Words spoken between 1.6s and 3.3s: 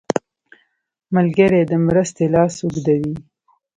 د مرستې لاس اوږدوي